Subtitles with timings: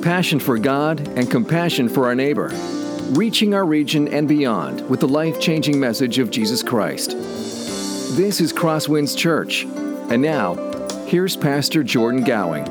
[0.00, 2.48] passion for God and compassion for our neighbor,
[3.10, 7.10] reaching our region and beyond with the life changing message of Jesus Christ.
[8.16, 9.64] This is Crosswinds Church.
[9.64, 10.54] And now,
[11.06, 12.64] here's Pastor Jordan Gowing.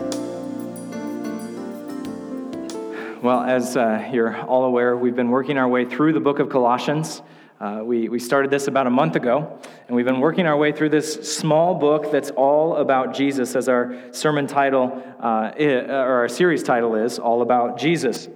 [3.21, 6.49] Well, as uh, you're all aware, we've been working our way through the book of
[6.49, 7.21] Colossians.
[7.59, 10.71] Uh, we, we started this about a month ago, and we've been working our way
[10.71, 16.29] through this small book that's all about Jesus, as our sermon title, uh, or our
[16.29, 18.29] series title is, All About Jesus.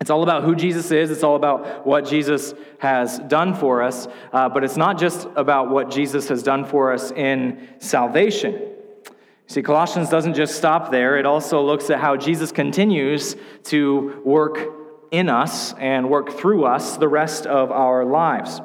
[0.00, 4.08] It's all about who Jesus is, it's all about what Jesus has done for us,
[4.32, 8.60] uh, but it's not just about what Jesus has done for us in salvation.
[9.46, 14.81] See, Colossians doesn't just stop there, it also looks at how Jesus continues to work
[15.12, 18.60] in us and work through us the rest of our lives.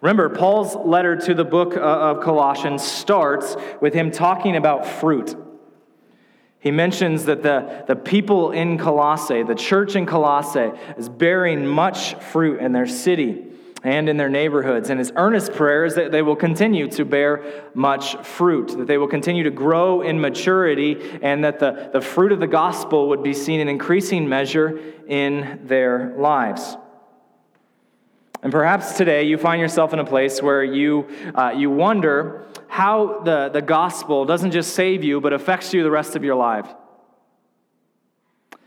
[0.00, 5.36] Remember, Paul's letter to the book of Colossians starts with him talking about fruit.
[6.58, 12.14] He mentions that the, the people in Colossae, the church in Colossae, is bearing much
[12.14, 13.43] fruit in their city
[13.84, 14.88] and in their neighborhoods.
[14.88, 18.96] And his earnest prayer is that they will continue to bear much fruit, that they
[18.96, 23.22] will continue to grow in maturity, and that the, the fruit of the gospel would
[23.22, 26.78] be seen in increasing measure in their lives.
[28.42, 33.20] And perhaps today you find yourself in a place where you, uh, you wonder how
[33.20, 36.66] the, the gospel doesn't just save you, but affects you the rest of your life.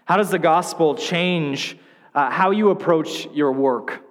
[0.06, 1.78] How does the gospel change
[2.14, 4.04] uh, how you approach your work?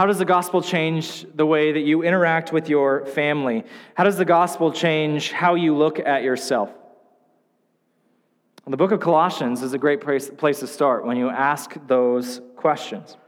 [0.00, 3.64] How does the gospel change the way that you interact with your family?
[3.94, 6.70] How does the gospel change how you look at yourself?
[8.64, 11.74] Well, the book of Colossians is a great place, place to start when you ask
[11.86, 13.18] those questions.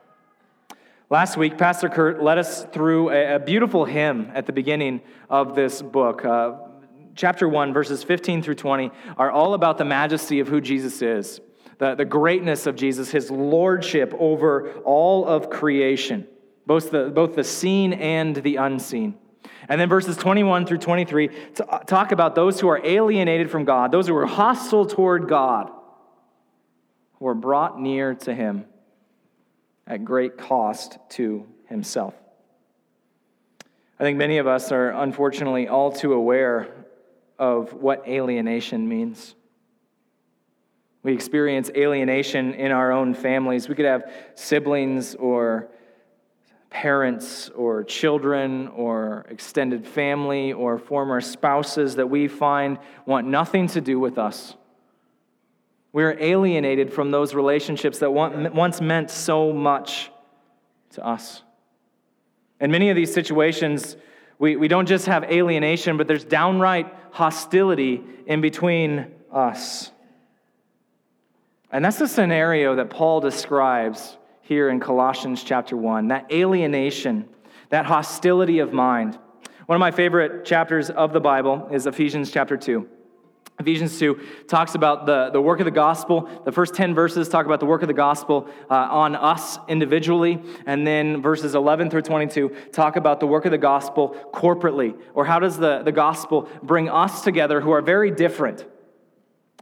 [1.11, 5.55] Last week, Pastor Kurt led us through a, a beautiful hymn at the beginning of
[5.55, 6.25] this book.
[6.25, 6.55] Uh,
[7.15, 11.39] chapter 1, verses 15 through 20, are all about the majesty of who Jesus is,
[11.77, 16.29] the, the greatness of Jesus, his lordship over all of creation
[16.67, 19.15] both the, both the seen and the unseen.
[19.69, 21.31] And then verses 21 through 23
[21.69, 25.71] uh, talk about those who are alienated from God, those who are hostile toward God,
[27.15, 28.67] who are brought near to Him
[29.87, 32.15] at great cost to Himself.
[33.99, 36.75] I think many of us are unfortunately all too aware
[37.39, 39.35] of what alienation means.
[41.05, 43.69] We experience alienation in our own families.
[43.69, 45.69] We could have siblings or
[46.73, 53.81] parents or children or extended family or former spouses that we find want nothing to
[53.81, 54.55] do with us.
[55.93, 60.11] We're alienated from those relationships that once meant so much
[60.93, 61.43] to us.
[62.59, 63.97] In many of these situations,
[64.39, 69.91] we, we don't just have alienation, but there's downright hostility in between us.
[71.71, 77.29] And that's the scenario that Paul describes here in Colossians chapter 1 that alienation,
[77.71, 79.19] that hostility of mind.
[79.67, 82.89] One of my favorite chapters of the Bible is Ephesians chapter 2.
[83.61, 86.29] Ephesians 2 talks about the, the work of the gospel.
[86.45, 90.43] The first 10 verses talk about the work of the gospel uh, on us individually.
[90.67, 95.25] And then verses 11 through 22 talk about the work of the gospel corporately, or
[95.25, 98.67] how does the, the gospel bring us together who are very different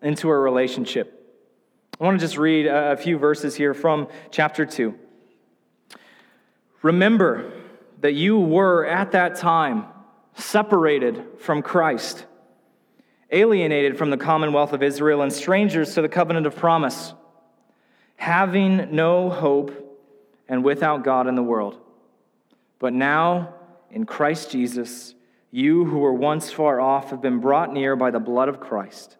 [0.02, 1.19] into a relationship.
[2.00, 4.94] I want to just read a few verses here from chapter 2.
[6.80, 7.52] Remember
[8.00, 9.84] that you were at that time
[10.34, 12.24] separated from Christ,
[13.30, 17.12] alienated from the commonwealth of Israel, and strangers to the covenant of promise,
[18.16, 19.98] having no hope
[20.48, 21.78] and without God in the world.
[22.78, 23.52] But now,
[23.90, 25.14] in Christ Jesus,
[25.50, 29.18] you who were once far off have been brought near by the blood of Christ.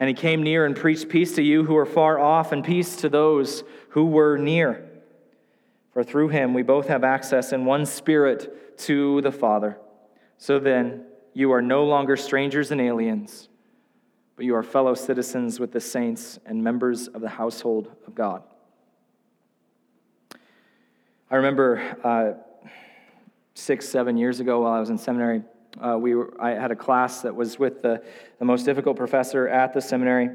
[0.00, 2.96] And he came near and preached peace to you who are far off, and peace
[2.96, 4.88] to those who were near.
[5.92, 9.78] For through him we both have access in one spirit to the Father.
[10.36, 11.04] So then,
[11.34, 13.48] you are no longer strangers and aliens,
[14.36, 18.42] but you are fellow citizens with the saints and members of the household of God.
[21.30, 22.68] I remember uh,
[23.54, 25.42] six, seven years ago while I was in seminary
[25.80, 28.02] uh, we were, I had a class that was with the,
[28.38, 30.30] the most difficult professor at the seminary,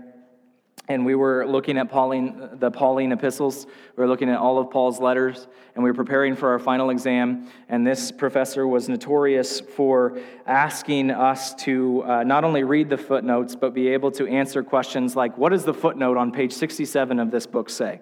[0.90, 3.66] and we were looking at Pauline, the Pauline epistles.
[3.96, 6.90] We were looking at all of Paul's letters, and we were preparing for our final
[6.90, 7.48] exam.
[7.70, 13.56] And this professor was notorious for asking us to uh, not only read the footnotes,
[13.56, 17.32] but be able to answer questions like, What does the footnote on page 67 of
[17.32, 18.02] this book say?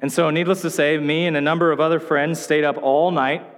[0.00, 3.12] And so, needless to say, me and a number of other friends stayed up all
[3.12, 3.55] night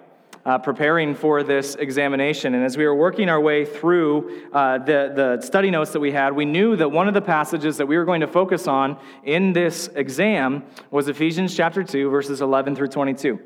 [0.49, 2.55] uh, preparing for this examination.
[2.55, 6.11] And as we were working our way through uh, the, the study notes that we
[6.11, 8.99] had, we knew that one of the passages that we were going to focus on
[9.25, 13.39] in this exam was Ephesians chapter 2, verses 11 through 22.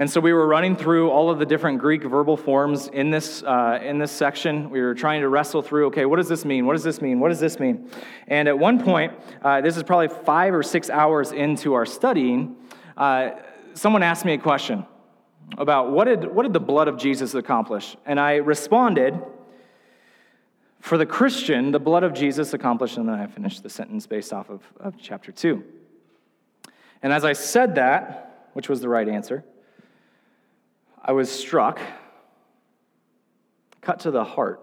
[0.00, 3.44] And so we were running through all of the different Greek verbal forms in this,
[3.44, 4.70] uh, in this section.
[4.70, 6.66] We were trying to wrestle through okay, what does this mean?
[6.66, 7.20] What does this mean?
[7.20, 7.88] What does this mean?
[8.26, 12.56] And at one point, uh, this is probably five or six hours into our studying,
[12.96, 13.30] uh,
[13.74, 14.84] someone asked me a question
[15.58, 17.96] about what did, what did the blood of Jesus accomplish?
[18.06, 19.20] And I responded,
[20.84, 24.34] for the Christian, the blood of Jesus accomplished, and then I finished the sentence based
[24.34, 25.64] off of, of chapter 2.
[27.02, 29.44] And as I said that, which was the right answer,
[31.02, 31.80] I was struck,
[33.80, 34.60] cut to the heart.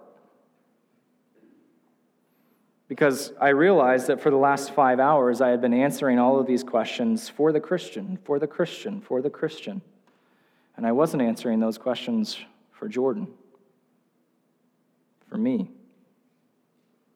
[2.87, 6.45] Because I realized that for the last five hours, I had been answering all of
[6.45, 9.81] these questions for the Christian, for the Christian, for the Christian.
[10.77, 12.37] And I wasn't answering those questions
[12.71, 13.27] for Jordan,
[15.29, 15.69] for me.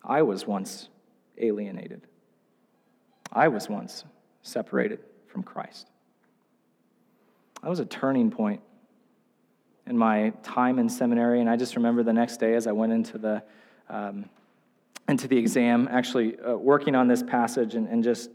[0.03, 0.89] I was once
[1.37, 2.01] alienated,
[3.31, 4.05] I was once
[4.43, 5.89] separated from Christ.
[7.63, 8.61] That was a turning point
[9.87, 11.41] in my time in seminary.
[11.41, 13.43] And I just remember the next day as I went into the,
[13.89, 14.29] um,
[15.07, 18.29] into the exam, actually uh, working on this passage and, and, just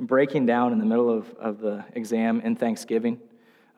[0.00, 3.20] breaking down in the middle of, of the exam in Thanksgiving.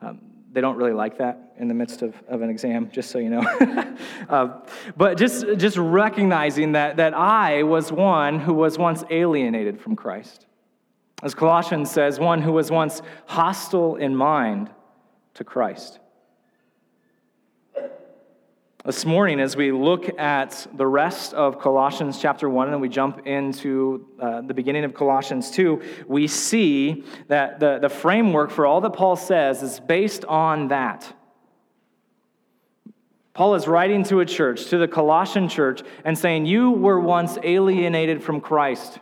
[0.01, 0.21] Um,
[0.55, 3.29] they don't really like that in the midst of, of an exam, just so you
[3.29, 3.41] know.
[4.29, 4.61] uh,
[4.95, 10.45] but just, just recognizing that, that I was one who was once alienated from Christ.
[11.21, 14.69] As Colossians says, one who was once hostile in mind
[15.33, 15.99] to Christ.
[18.85, 23.25] This morning, as we look at the rest of Colossians chapter 1 and we jump
[23.25, 28.81] into uh, the beginning of Colossians 2, we see that the, the framework for all
[28.81, 31.11] that Paul says is based on that.
[33.33, 37.39] Paul is writing to a church, to the Colossian church, and saying, You were once
[37.41, 38.99] alienated from Christ.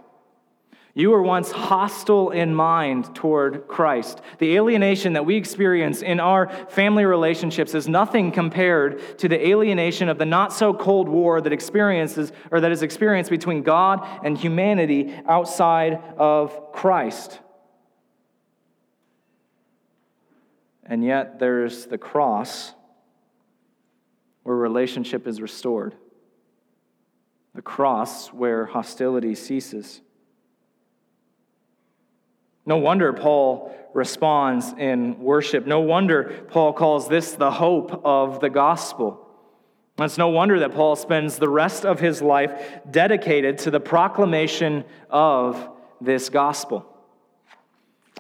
[0.96, 4.22] You were once hostile in mind toward Christ.
[4.38, 10.08] The alienation that we experience in our family relationships is nothing compared to the alienation
[10.08, 14.38] of the not so cold war that experiences or that is experienced between God and
[14.38, 17.40] humanity outside of Christ.
[20.86, 22.74] And yet there's the cross
[24.44, 25.96] where relationship is restored.
[27.56, 30.02] The cross where hostility ceases.
[32.66, 35.66] No wonder Paul responds in worship.
[35.66, 39.20] No wonder Paul calls this the hope of the gospel.
[40.00, 44.86] It's no wonder that Paul spends the rest of his life dedicated to the proclamation
[45.10, 45.70] of
[46.02, 46.93] this gospel.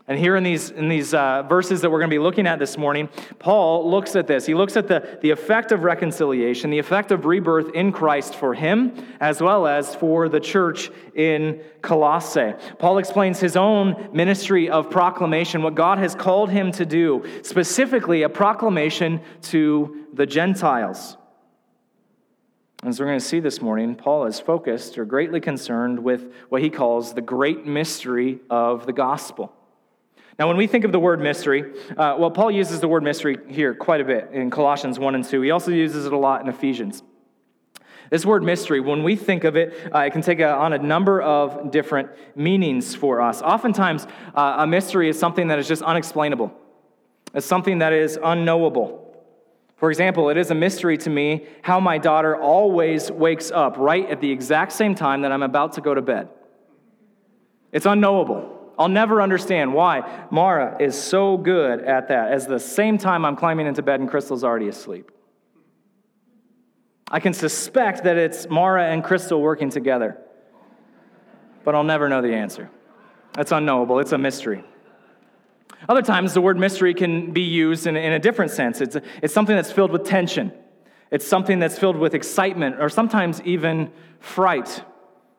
[0.05, 2.59] And here in these, in these uh, verses that we're going to be looking at
[2.59, 3.07] this morning,
[3.39, 4.45] Paul looks at this.
[4.45, 8.53] He looks at the, the effect of reconciliation, the effect of rebirth in Christ for
[8.53, 12.53] him, as well as for the church in Colossae.
[12.79, 18.23] Paul explains his own ministry of proclamation, what God has called him to do, specifically
[18.23, 21.15] a proclamation to the Gentiles.
[22.83, 26.61] As we're going to see this morning, Paul is focused or greatly concerned with what
[26.61, 29.53] he calls the great mystery of the gospel.
[30.39, 33.37] Now, when we think of the word mystery, uh, well, Paul uses the word mystery
[33.47, 35.41] here quite a bit in Colossians 1 and 2.
[35.41, 37.03] He also uses it a lot in Ephesians.
[38.09, 40.77] This word mystery, when we think of it, uh, it can take a, on a
[40.77, 43.41] number of different meanings for us.
[43.41, 46.51] Oftentimes, uh, a mystery is something that is just unexplainable,
[47.33, 49.01] it's something that is unknowable.
[49.77, 54.09] For example, it is a mystery to me how my daughter always wakes up right
[54.09, 56.29] at the exact same time that I'm about to go to bed.
[57.73, 58.52] It's unknowable.
[58.77, 62.31] I'll never understand why Mara is so good at that.
[62.31, 65.11] As the same time I'm climbing into bed and Crystal's already asleep.
[67.09, 70.17] I can suspect that it's Mara and Crystal working together,
[71.63, 72.71] but I'll never know the answer.
[73.33, 74.63] That's unknowable, it's a mystery.
[75.87, 78.79] Other times, the word mystery can be used in, in a different sense.
[78.79, 80.51] It's, it's something that's filled with tension,
[81.11, 84.83] it's something that's filled with excitement, or sometimes even fright.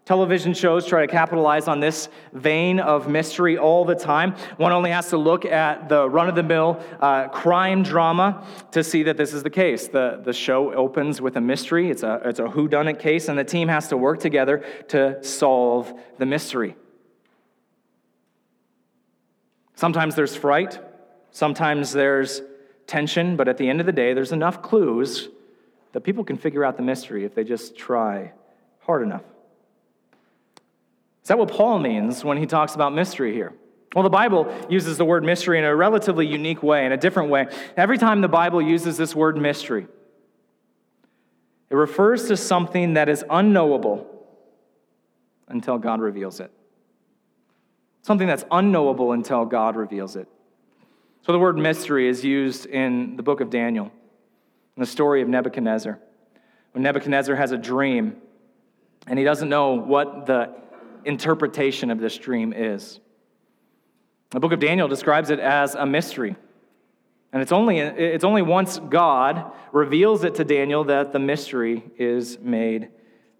[0.04, 4.32] Television shows try to capitalize on this vein of mystery all the time.
[4.58, 8.84] One only has to look at the run of the mill uh, crime drama to
[8.84, 9.88] see that this is the case.
[9.88, 13.44] The, the show opens with a mystery, it's a, it's a whodunit case, and the
[13.44, 16.76] team has to work together to solve the mystery.
[19.74, 20.78] Sometimes there's fright,
[21.30, 22.42] sometimes there's
[22.86, 25.30] tension, but at the end of the day, there's enough clues
[25.92, 28.32] that people can figure out the mystery if they just try
[28.80, 29.22] hard enough.
[31.24, 33.54] Is that what Paul means when he talks about mystery here?
[33.94, 37.30] Well, the Bible uses the word mystery in a relatively unique way, in a different
[37.30, 37.46] way.
[37.78, 39.86] Every time the Bible uses this word mystery,
[41.70, 44.06] it refers to something that is unknowable
[45.48, 46.50] until God reveals it.
[48.02, 50.28] Something that's unknowable until God reveals it.
[51.22, 53.86] So the word mystery is used in the book of Daniel,
[54.76, 55.98] in the story of Nebuchadnezzar.
[56.72, 58.16] When Nebuchadnezzar has a dream,
[59.06, 60.54] and he doesn't know what the
[61.04, 63.00] interpretation of this dream is.
[64.30, 66.36] The book of Daniel describes it as a mystery.
[67.32, 72.38] And it's only, it's only once God reveals it to Daniel that the mystery is
[72.38, 72.90] made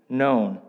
[0.09, 0.61] known.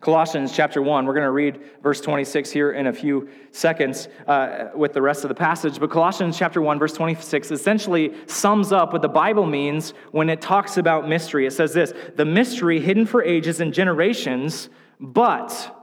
[0.00, 4.68] Colossians chapter 1, we're going to read verse 26 here in a few seconds uh,
[4.74, 5.78] with the rest of the passage.
[5.78, 10.40] But Colossians chapter 1, verse 26 essentially sums up what the Bible means when it
[10.40, 11.46] talks about mystery.
[11.46, 15.79] It says this the mystery hidden for ages and generations, but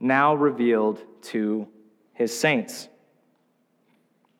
[0.00, 1.66] now revealed to
[2.12, 2.88] his saints.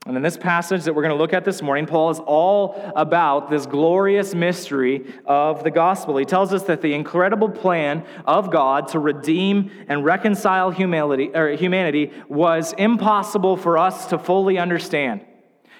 [0.07, 2.81] And in this passage that we're going to look at this morning, Paul is all
[2.95, 6.17] about this glorious mystery of the gospel.
[6.17, 12.13] He tells us that the incredible plan of God to redeem and reconcile humanity, humanity
[12.29, 15.25] was impossible for us to fully understand,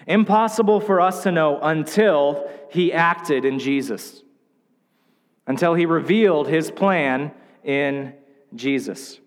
[0.09, 4.25] impossible for us to know until he acted in Jesus,
[5.47, 7.31] until he revealed his plan
[7.63, 8.13] in
[8.57, 9.21] Jesus.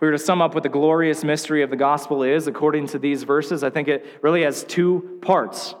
[0.00, 2.98] We were to sum up what the glorious mystery of the gospel is, according to
[2.98, 5.74] these verses, I think it really has two parts.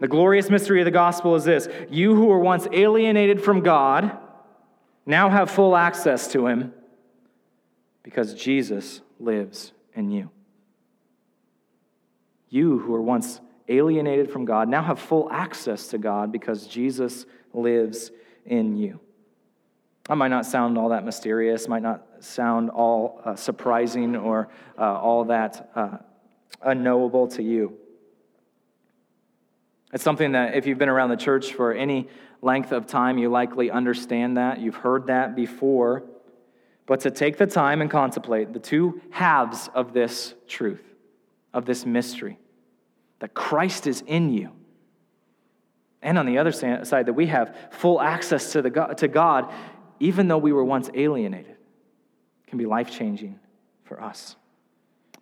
[0.00, 4.18] The glorious mystery of the gospel is this You who were once alienated from God
[5.06, 6.74] now have full access to him
[8.02, 10.30] because Jesus lives in you.
[12.50, 17.24] You who were once alienated from God now have full access to God because Jesus
[17.54, 18.10] lives
[18.44, 19.00] in you.
[20.08, 24.48] That might not sound all that mysterious, might not sound all uh, surprising or
[24.78, 25.98] uh, all that uh,
[26.62, 27.76] unknowable to you.
[29.92, 32.08] It's something that if you've been around the church for any
[32.40, 34.60] length of time, you likely understand that.
[34.60, 36.04] You've heard that before.
[36.86, 40.84] But to take the time and contemplate the two halves of this truth,
[41.52, 42.38] of this mystery,
[43.18, 44.52] that Christ is in you.
[46.02, 49.52] And on the other side, that we have full access to, the God, to God
[50.00, 51.56] even though we were once alienated,
[52.46, 53.38] can be life changing
[53.84, 54.36] for us.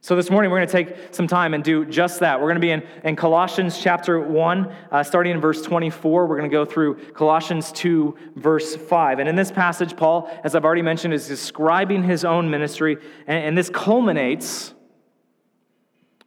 [0.05, 2.39] So, this morning, we're going to take some time and do just that.
[2.39, 6.27] We're going to be in, in Colossians chapter 1, uh, starting in verse 24.
[6.27, 9.19] We're going to go through Colossians 2, verse 5.
[9.19, 12.99] And in this passage, Paul, as I've already mentioned, is describing his own ministry.
[13.27, 14.75] And, and this culminates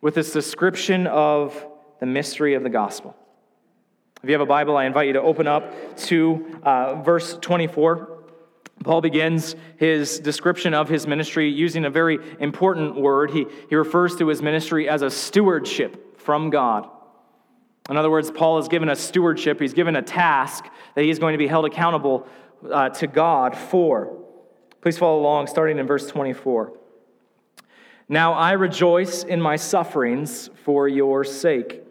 [0.02, 1.64] with this description of
[2.00, 3.16] the mystery of the gospel.
[4.24, 8.17] If you have a Bible, I invite you to open up to uh, verse 24.
[8.84, 13.32] Paul begins his description of his ministry using a very important word.
[13.32, 16.90] He, he refers to his ministry as a stewardship from God.
[17.90, 20.66] In other words, Paul is given a stewardship, he's given a task
[20.96, 22.28] that he's going to be held accountable
[22.72, 24.18] uh, to God for.
[24.82, 26.74] Please follow along, starting in verse 24.
[28.10, 31.84] Now I rejoice in my sufferings for your sake.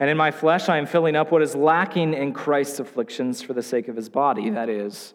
[0.00, 3.52] And in my flesh, I am filling up what is lacking in Christ's afflictions for
[3.52, 5.14] the sake of his body, that is,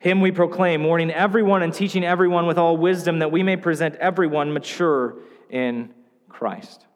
[0.00, 3.96] Him we proclaim, warning everyone and teaching everyone with all wisdom, that we may present
[3.96, 5.16] everyone mature
[5.50, 5.92] in
[6.28, 6.86] Christ.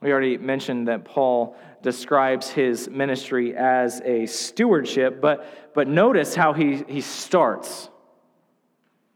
[0.00, 6.54] We already mentioned that Paul describes his ministry as a stewardship, but, but notice how
[6.54, 7.88] he, he starts.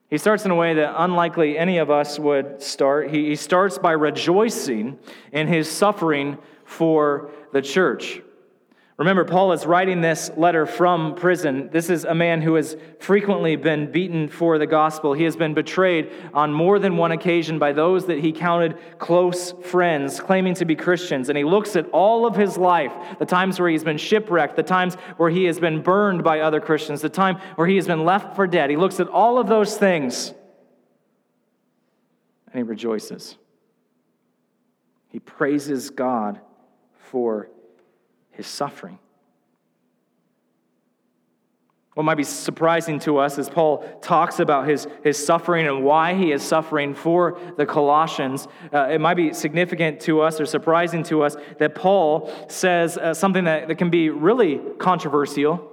[0.09, 3.11] He starts in a way that unlikely any of us would start.
[3.11, 4.99] He, he starts by rejoicing
[5.33, 8.21] in his suffering for the church.
[8.99, 11.69] Remember, Paul is writing this letter from prison.
[11.71, 15.13] This is a man who has frequently been beaten for the gospel.
[15.13, 19.53] He has been betrayed on more than one occasion by those that he counted close
[19.65, 21.29] friends, claiming to be Christians.
[21.29, 24.63] And he looks at all of his life the times where he's been shipwrecked, the
[24.63, 28.07] times where he has been burned by other Christians, the time where he has been
[28.07, 28.71] left for dead.
[28.71, 30.33] He looks at all of those things
[32.47, 33.37] and he rejoices.
[35.09, 36.41] He praises God
[36.97, 37.51] for
[38.37, 38.99] his suffering.
[41.97, 46.13] What might be surprising to us as Paul talks about his, his suffering and why
[46.13, 51.03] he is suffering for the Colossians, uh, it might be significant to us or surprising
[51.05, 55.73] to us that Paul says uh, something that, that can be really controversial,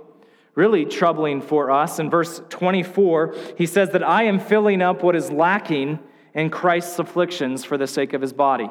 [0.55, 1.99] really troubling for us.
[1.99, 5.99] In verse 24, he says that I am filling up what is lacking
[6.33, 8.69] in Christ's afflictions for the sake of his body.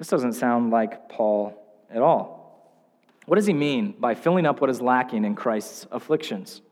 [0.00, 2.80] This doesn't sound like Paul at all.
[3.26, 6.62] What does he mean by filling up what is lacking in Christ's afflictions?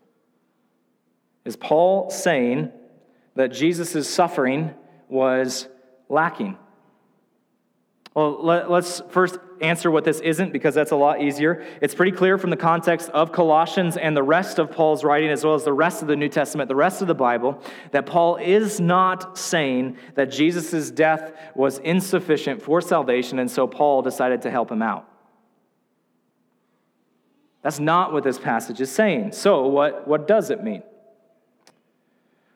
[1.44, 2.72] Is Paul saying
[3.34, 4.72] that Jesus' suffering
[5.10, 5.68] was
[6.08, 6.56] lacking?
[8.18, 11.64] Well, let, us first answer what this isn't because that's a lot easier.
[11.80, 15.44] It's pretty clear from the context of Colossians and the rest of Paul's writing, as
[15.44, 18.34] well as the rest of the New Testament, the rest of the Bible, that Paul
[18.34, 24.50] is not saying that Jesus' death was insufficient for salvation, and so Paul decided to
[24.50, 25.08] help him out.
[27.62, 29.30] That's not what this passage is saying.
[29.30, 30.82] So, what, what does it mean?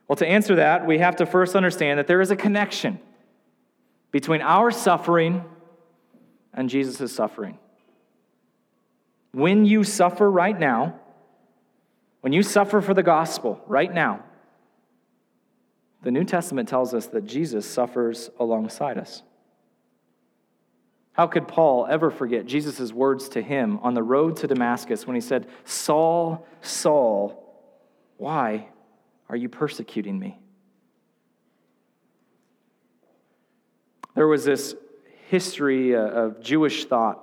[0.09, 2.99] Well, to answer that, we have to first understand that there is a connection
[4.11, 5.45] between our suffering
[6.55, 7.59] and Jesus' is suffering.
[9.33, 11.01] When you suffer right now,
[12.21, 14.25] when you suffer for the gospel right now,
[16.03, 19.23] the New Testament tells us that Jesus suffers alongside us.
[21.13, 25.15] How could Paul ever forget Jesus' words to him on the road to Damascus when
[25.15, 27.39] he said, Saul, Saul,
[28.17, 28.69] why
[29.29, 30.39] are you persecuting me?
[34.15, 34.75] There was this
[35.33, 37.19] history uh, of Jewish thought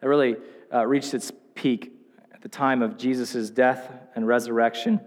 [0.00, 0.36] that really
[0.72, 1.92] uh, reached its peak
[2.32, 5.02] at the time of Jesus' death and resurrection.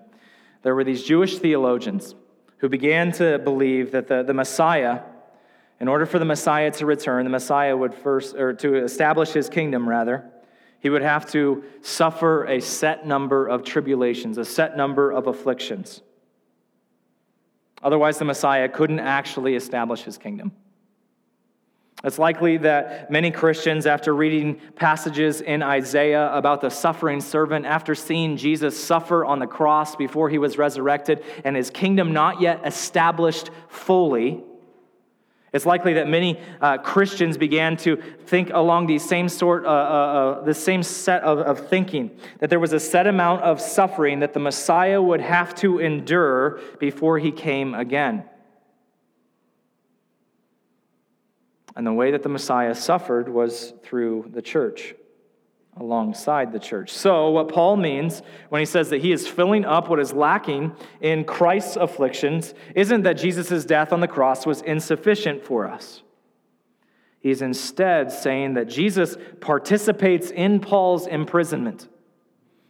[0.61, 2.13] There were these Jewish theologians
[2.57, 4.99] who began to believe that the, the Messiah
[5.79, 9.49] in order for the Messiah to return, the Messiah would first, or to establish his
[9.49, 10.29] kingdom, rather,
[10.81, 16.01] he would have to suffer a set number of tribulations, a set number of afflictions.
[17.81, 20.51] Otherwise, the Messiah couldn't actually establish his kingdom.
[22.01, 27.93] It's likely that many Christians, after reading passages in Isaiah about the suffering servant, after
[27.93, 32.65] seeing Jesus suffer on the cross before he was resurrected and his kingdom not yet
[32.65, 34.41] established fully,
[35.51, 39.71] it's likely that many uh, Christians began to think along these same sort, uh, uh,
[39.71, 44.19] uh, the same set of, of thinking, that there was a set amount of suffering
[44.19, 48.23] that the Messiah would have to endure before he came again.
[51.75, 54.95] And the way that the Messiah suffered was through the church
[55.77, 56.91] alongside the church.
[56.91, 60.75] So, what Paul means when he says that he is filling up what is lacking
[61.01, 66.01] in Christ's afflictions isn't that Jesus' death on the cross was insufficient for us.
[67.19, 71.87] He's instead saying that Jesus participates in Paul's imprisonment,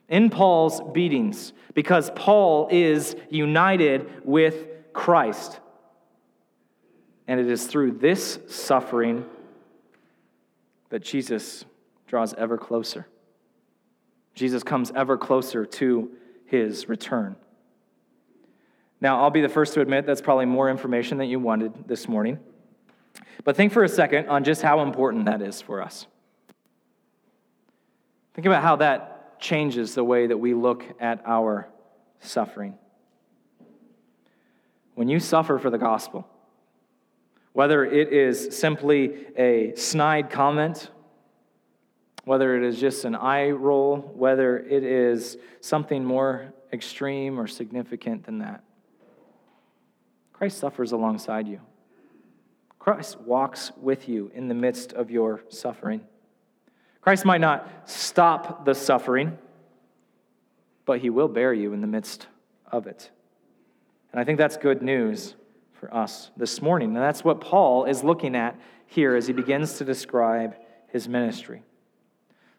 [0.08, 5.60] in Paul's beatings, because Paul is united with Christ.
[7.30, 9.24] And it is through this suffering
[10.90, 11.64] that Jesus
[12.08, 13.06] draws ever closer.
[14.34, 16.10] Jesus comes ever closer to
[16.48, 17.36] his return.
[19.00, 22.08] Now, I'll be the first to admit that's probably more information than you wanted this
[22.08, 22.40] morning.
[23.44, 26.08] But think for a second on just how important that is for us.
[28.34, 31.70] Think about how that changes the way that we look at our
[32.22, 32.74] suffering.
[34.96, 36.28] When you suffer for the gospel,
[37.54, 40.90] whether it is simply a snide comment
[42.30, 48.24] whether it is just an eye roll, whether it is something more extreme or significant
[48.24, 48.64] than that.
[50.34, 51.60] Christ suffers alongside you.
[52.78, 56.02] Christ walks with you in the midst of your suffering.
[57.02, 59.36] Christ might not stop the suffering,
[60.86, 62.28] but he will bear you in the midst
[62.72, 63.10] of it.
[64.12, 65.34] And I think that's good news
[65.80, 66.90] for us this morning.
[66.90, 70.56] And that's what Paul is looking at here as he begins to describe
[70.90, 71.64] his ministry.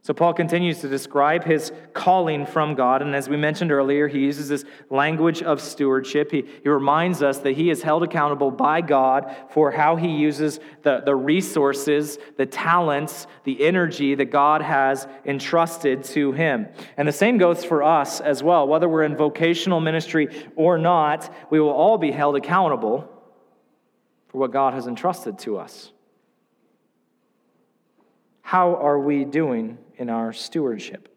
[0.02, 3.02] So, Paul continues to describe his calling from God.
[3.02, 6.30] And as we mentioned earlier, he uses this language of stewardship.
[6.30, 10.58] He, he reminds us that he is held accountable by God for how he uses
[10.84, 16.68] the, the resources, the talents, the energy that God has entrusted to him.
[16.96, 18.66] And the same goes for us as well.
[18.66, 23.09] Whether we're in vocational ministry or not, we will all be held accountable
[24.30, 25.90] for what God has entrusted to us.
[28.42, 31.08] How are we doing in our stewardship?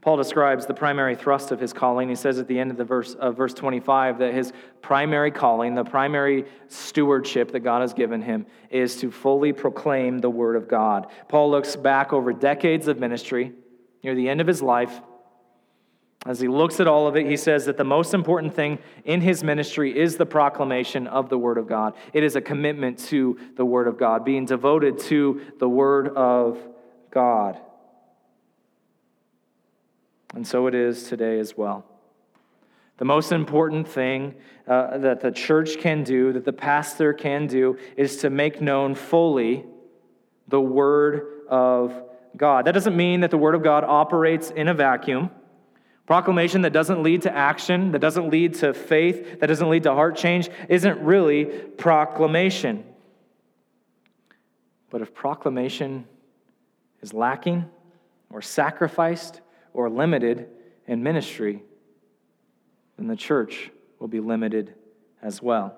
[0.00, 2.08] Paul describes the primary thrust of his calling.
[2.08, 5.74] He says at the end of the verse of verse 25 that his primary calling,
[5.74, 10.68] the primary stewardship that God has given him is to fully proclaim the word of
[10.68, 11.08] God.
[11.28, 13.52] Paul looks back over decades of ministry
[14.02, 15.00] near the end of his life.
[16.26, 19.20] As he looks at all of it, he says that the most important thing in
[19.20, 21.94] his ministry is the proclamation of the Word of God.
[22.12, 26.58] It is a commitment to the Word of God, being devoted to the Word of
[27.10, 27.60] God.
[30.34, 31.86] And so it is today as well.
[32.98, 34.34] The most important thing
[34.66, 38.96] uh, that the church can do, that the pastor can do, is to make known
[38.96, 39.64] fully
[40.48, 41.94] the Word of
[42.36, 42.66] God.
[42.66, 45.30] That doesn't mean that the Word of God operates in a vacuum.
[46.08, 49.92] Proclamation that doesn't lead to action, that doesn't lead to faith, that doesn't lead to
[49.92, 52.82] heart change, isn't really proclamation.
[54.88, 56.06] But if proclamation
[57.02, 57.68] is lacking
[58.30, 59.42] or sacrificed,
[59.74, 60.48] or limited
[60.86, 61.62] in ministry,
[62.96, 64.72] then the church will be limited
[65.20, 65.76] as well.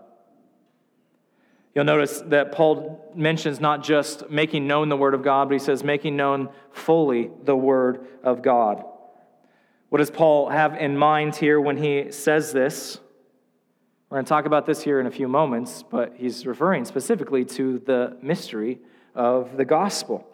[1.75, 5.59] You'll notice that Paul mentions not just making known the Word of God, but he
[5.59, 8.85] says making known fully the Word of God.
[9.91, 13.01] What does Paul have in mind here when he says this?
[14.09, 17.45] We're going to talk about this here in a few moments, but he's referring specifically
[17.47, 18.79] to the mystery
[19.17, 20.25] of the gospel.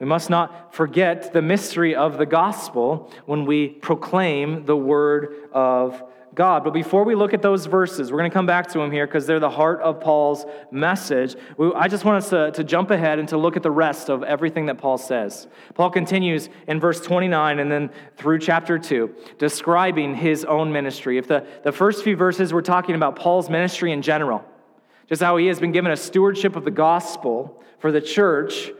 [0.00, 6.02] We must not forget the mystery of the gospel when we proclaim the word of
[6.34, 6.64] God.
[6.64, 9.06] But before we look at those verses, we're going to come back to them here
[9.06, 11.34] because they're the heart of Paul's message.
[11.76, 14.22] I just want us to, to jump ahead and to look at the rest of
[14.22, 15.48] everything that Paul says.
[15.74, 21.18] Paul continues in verse 29 and then through chapter 2, describing his own ministry.
[21.18, 24.44] If the, the first few verses were talking about Paul's ministry in general,
[25.08, 28.70] just how he has been given a stewardship of the gospel for the church,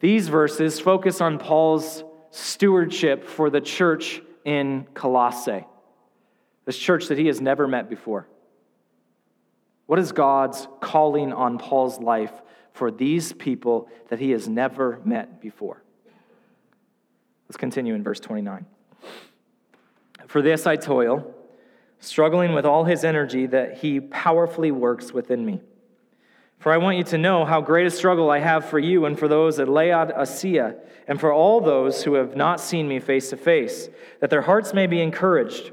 [0.00, 5.64] these verses focus on Paul's stewardship for the church in Colossae,
[6.68, 8.28] this church that he has never met before.
[9.86, 12.42] What is God's calling on Paul's life
[12.74, 15.82] for these people that he has never met before?
[17.48, 18.66] Let's continue in verse 29.
[20.26, 21.34] For this I toil,
[22.00, 25.62] struggling with all his energy that he powerfully works within me.
[26.58, 29.18] For I want you to know how great a struggle I have for you and
[29.18, 30.74] for those at Laodicea,
[31.06, 33.88] and for all those who have not seen me face to face,
[34.20, 35.72] that their hearts may be encouraged,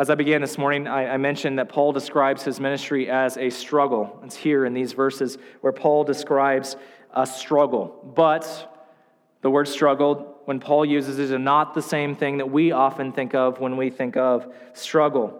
[0.00, 3.50] As I began this morning, I, I, mentioned that Paul describes his ministry as a
[3.50, 4.18] struggle.
[4.24, 6.76] It's here in these verses where Paul describes
[7.12, 8.10] a struggle.
[8.16, 8.96] But
[9.42, 13.12] the word struggle, when Paul uses it, is not the same thing that we often
[13.12, 15.38] think of when we think of struggle.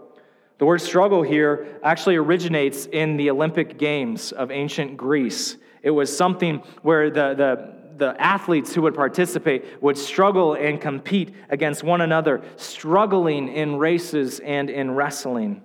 [0.58, 5.56] The word struggle here actually originates in the Olympic Games of ancient Greece.
[5.82, 11.32] It was something where the, the, the athletes who would participate would struggle and compete
[11.50, 15.62] against one another, struggling in races and in wrestling,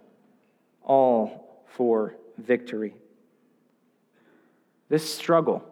[0.83, 2.93] all for victory.
[4.89, 5.63] This struggle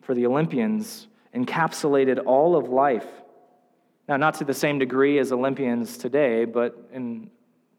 [0.00, 3.06] for the Olympians encapsulated all of life.
[4.08, 7.30] Now, not to the same degree as Olympians today, but in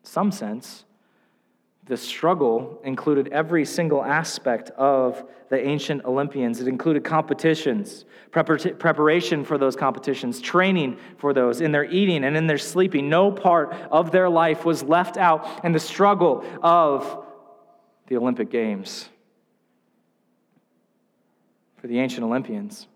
[0.04, 0.86] some sense,
[1.88, 6.60] the struggle included every single aspect of the ancient Olympians.
[6.60, 12.48] It included competitions, preparation for those competitions, training for those, in their eating and in
[12.48, 13.10] their sleeping.
[13.10, 17.26] No part of their life was left out in the struggle of
[18.08, 19.08] the Olympic Games.
[21.78, 22.88] For the ancient Olympians,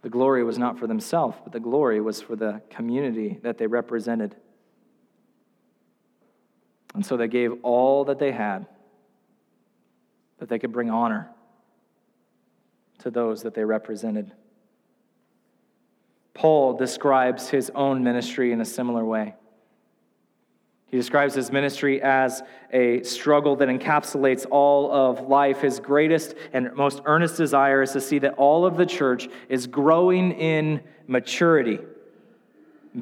[0.00, 3.66] the glory was not for themselves, but the glory was for the community that they
[3.66, 4.36] represented.
[6.94, 8.66] And so they gave all that they had
[10.38, 11.28] that they could bring honor
[13.00, 14.32] to those that they represented.
[16.34, 19.34] Paul describes his own ministry in a similar way.
[20.86, 25.60] He describes his ministry as a struggle that encapsulates all of life.
[25.60, 29.66] His greatest and most earnest desire is to see that all of the church is
[29.66, 31.78] growing in maturity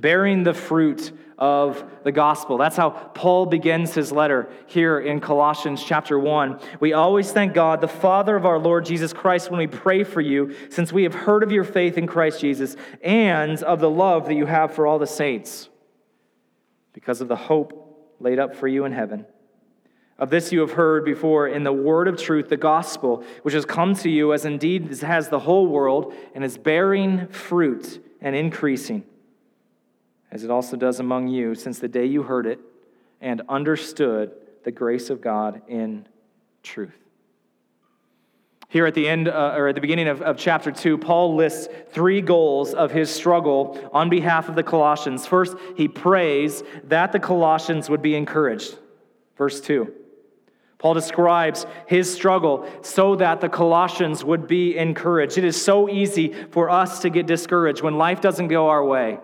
[0.00, 2.56] bearing the fruit of the gospel.
[2.56, 6.58] That's how Paul begins his letter here in Colossians chapter 1.
[6.80, 10.20] We always thank God, the Father of our Lord Jesus Christ, when we pray for
[10.20, 14.26] you, since we have heard of your faith in Christ Jesus and of the love
[14.26, 15.68] that you have for all the saints,
[16.94, 19.26] because of the hope laid up for you in heaven.
[20.18, 23.66] Of this you have heard before in the word of truth, the gospel, which has
[23.66, 29.04] come to you, as indeed has the whole world, and is bearing fruit and increasing,
[30.36, 32.60] as it also does among you, since the day you heard it
[33.22, 34.32] and understood
[34.64, 36.06] the grace of God in
[36.62, 36.92] truth.
[38.68, 41.68] Here at the end, uh, or at the beginning of, of chapter 2, Paul lists
[41.88, 45.26] three goals of his struggle on behalf of the Colossians.
[45.26, 48.76] First, he prays that the Colossians would be encouraged.
[49.38, 49.90] Verse 2.
[50.76, 55.38] Paul describes his struggle so that the Colossians would be encouraged.
[55.38, 59.18] It is so easy for us to get discouraged when life doesn't go our way,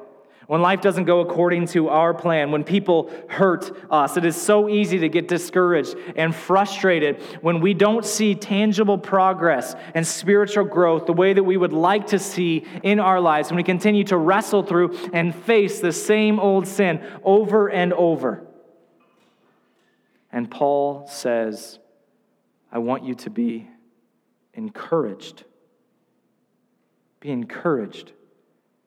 [0.46, 4.16] when life doesn't go according to our plan, when people hurt us.
[4.16, 9.74] It is so easy to get discouraged and frustrated when we don't see tangible progress
[9.94, 13.56] and spiritual growth the way that we would like to see in our lives, when
[13.56, 18.46] we continue to wrestle through and face the same old sin over and over.
[20.30, 21.78] And Paul says,
[22.70, 23.68] I want you to be
[24.54, 25.44] encouraged.
[27.20, 28.12] Be encouraged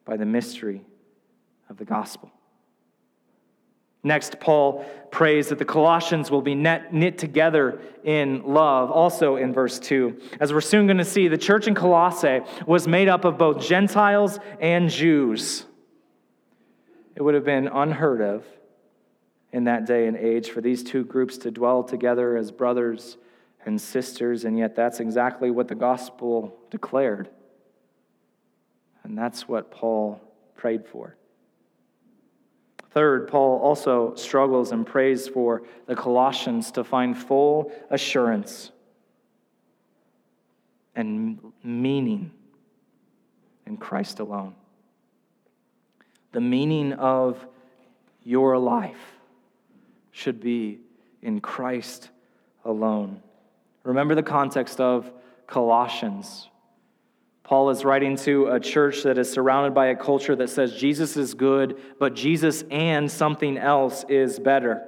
[0.04, 0.84] by the mystery
[1.76, 2.32] of the gospel.
[4.02, 9.80] Next, Paul prays that the Colossians will be knit together in love, also in verse
[9.80, 10.22] 2.
[10.40, 13.62] As we're soon going to see, the church in Colossae was made up of both
[13.62, 15.66] Gentiles and Jews.
[17.16, 18.46] It would have been unheard of
[19.52, 23.18] in that day and age for these two groups to dwell together as brothers
[23.66, 27.28] and sisters, and yet that's exactly what the gospel declared.
[29.04, 30.22] And that's what Paul
[30.56, 31.18] prayed for.
[32.96, 38.72] Third, Paul also struggles and prays for the Colossians to find full assurance
[40.96, 42.32] and meaning
[43.66, 44.56] in Christ alone.
[46.32, 47.46] The meaning of
[48.24, 49.18] your life
[50.12, 50.80] should be
[51.22, 52.12] in Christ
[52.64, 53.22] alone.
[53.84, 55.12] Remember the context of
[55.48, 56.48] Colossians.
[57.46, 61.16] Paul is writing to a church that is surrounded by a culture that says Jesus
[61.16, 64.88] is good, but Jesus and something else is better.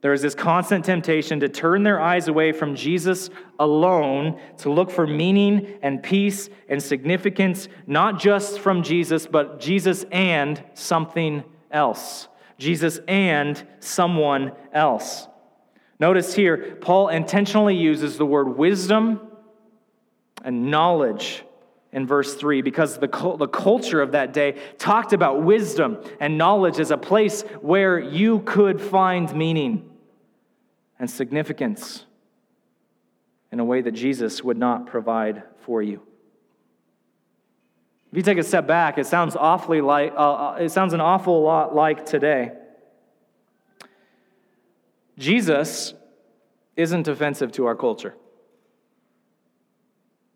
[0.00, 4.90] There is this constant temptation to turn their eyes away from Jesus alone to look
[4.90, 12.28] for meaning and peace and significance, not just from Jesus, but Jesus and something else.
[12.56, 15.28] Jesus and someone else.
[16.00, 19.20] Notice here, Paul intentionally uses the word wisdom
[20.44, 21.44] and knowledge
[21.92, 26.78] in verse 3 because the, the culture of that day talked about wisdom and knowledge
[26.78, 29.90] as a place where you could find meaning
[30.98, 32.04] and significance
[33.50, 36.02] in a way that Jesus would not provide for you.
[38.10, 41.00] If you take a step back, it sounds awfully like uh, uh, it sounds an
[41.00, 42.52] awful lot like today.
[45.18, 45.94] Jesus
[46.76, 48.14] isn't offensive to our culture.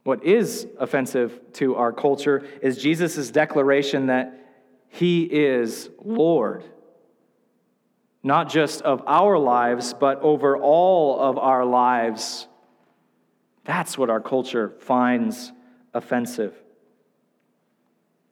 [0.09, 4.41] What is offensive to our culture is Jesus' declaration that
[4.89, 6.65] he is Lord,
[8.23, 12.49] not just of our lives, but over all of our lives.
[13.65, 15.53] That's what our culture finds
[15.93, 16.55] offensive.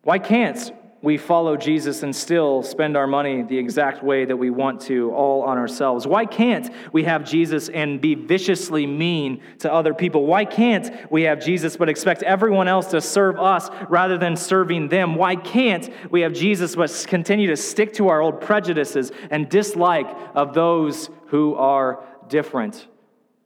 [0.00, 4.50] Why can't we follow Jesus and still spend our money the exact way that we
[4.50, 6.06] want to, all on ourselves?
[6.06, 10.26] Why can't we have Jesus and be viciously mean to other people?
[10.26, 14.88] Why can't we have Jesus but expect everyone else to serve us rather than serving
[14.88, 15.14] them?
[15.14, 20.08] Why can't we have Jesus but continue to stick to our old prejudices and dislike
[20.34, 22.88] of those who are different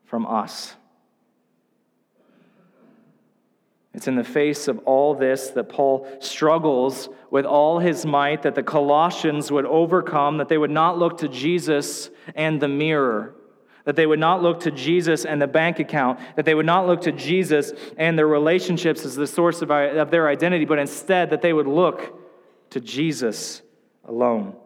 [0.07, 0.77] from us?
[4.01, 8.55] It's in the face of all this that Paul struggles with all his might that
[8.55, 13.35] the Colossians would overcome, that they would not look to Jesus and the mirror,
[13.85, 16.87] that they would not look to Jesus and the bank account, that they would not
[16.87, 21.29] look to Jesus and their relationships as the source of, of their identity, but instead
[21.29, 22.19] that they would look
[22.71, 23.61] to Jesus
[24.07, 24.57] alone.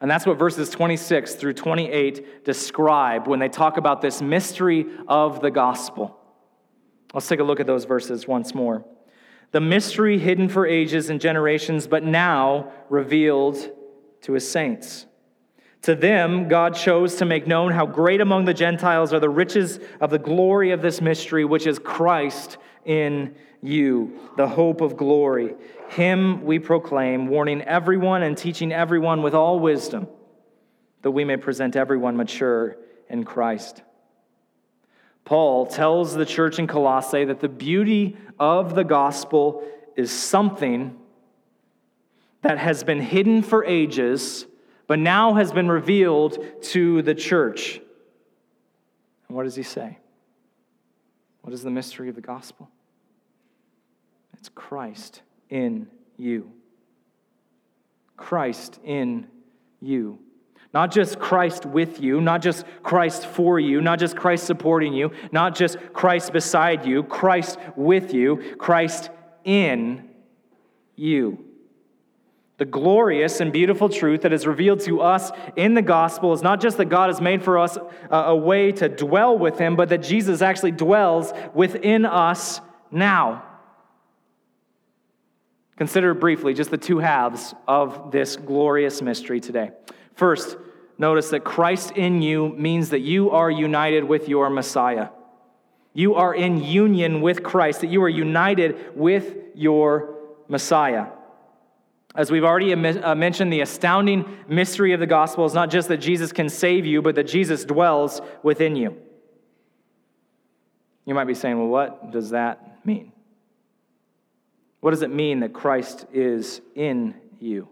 [0.00, 5.40] And that's what verses 26 through 28 describe when they talk about this mystery of
[5.40, 6.17] the gospel.
[7.14, 8.84] Let's take a look at those verses once more.
[9.50, 13.56] The mystery hidden for ages and generations, but now revealed
[14.22, 15.06] to his saints.
[15.82, 19.80] To them, God chose to make known how great among the Gentiles are the riches
[20.00, 25.54] of the glory of this mystery, which is Christ in you, the hope of glory.
[25.88, 30.08] Him we proclaim, warning everyone and teaching everyone with all wisdom,
[31.02, 32.76] that we may present everyone mature
[33.08, 33.82] in Christ.
[35.28, 39.62] Paul tells the church in Colossae that the beauty of the gospel
[39.94, 40.96] is something
[42.40, 44.46] that has been hidden for ages,
[44.86, 47.78] but now has been revealed to the church.
[49.28, 49.98] And what does he say?
[51.42, 52.70] What is the mystery of the gospel?
[54.32, 56.50] It's Christ in you.
[58.16, 59.26] Christ in
[59.82, 60.20] you.
[60.74, 65.12] Not just Christ with you, not just Christ for you, not just Christ supporting you,
[65.32, 69.10] not just Christ beside you, Christ with you, Christ
[69.44, 70.10] in
[70.94, 71.44] you.
[72.58, 76.60] The glorious and beautiful truth that is revealed to us in the gospel is not
[76.60, 77.78] just that God has made for us
[78.10, 83.44] a, way to dwell with Him, but that Jesus actually dwells within us now.
[85.76, 89.70] Consider briefly just the two halves of this glorious mystery today.
[90.18, 90.56] First,
[90.98, 95.10] notice that Christ in you means that you are united with your Messiah.
[95.94, 100.16] You are in union with Christ, that you are united with your
[100.48, 101.06] Messiah.
[102.16, 105.98] As we've already uh, mentioned, the astounding mystery of the gospel is not just that
[105.98, 108.96] Jesus can save you, but that Jesus dwells within you.
[111.06, 113.12] You might be saying, well, what does that mean?
[114.80, 117.68] What does it mean that Christ is in you?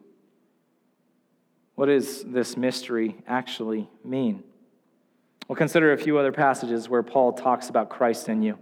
[1.77, 4.43] What does this mystery actually mean?
[5.47, 8.59] We'll consider a few other passages where Paul talks about Christ in you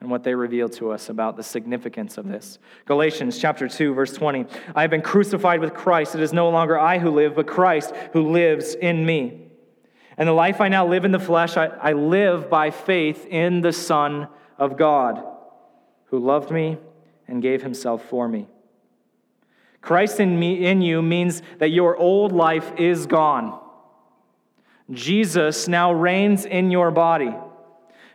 [0.00, 2.58] and what they reveal to us about the significance of this.
[2.84, 4.46] Galatians chapter 2 verse 20.
[4.74, 6.14] I have been crucified with Christ.
[6.14, 9.46] It is no longer I who live, but Christ who lives in me.
[10.16, 13.60] And the life I now live in the flesh, I, I live by faith in
[13.60, 14.26] the Son
[14.58, 15.24] of God,
[16.06, 16.78] who loved me
[17.28, 18.48] and gave himself for me.
[19.80, 23.58] Christ in me in you means that your old life is gone.
[24.90, 27.34] Jesus now reigns in your body.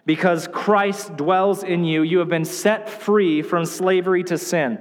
[0.05, 4.79] Because Christ dwells in you, you have been set free from slavery to sin.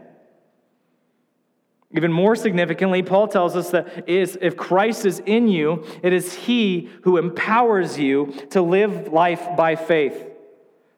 [1.95, 6.91] Even more significantly, Paul tells us that if Christ is in you, it is He
[7.03, 10.31] who empowers you to live life by faith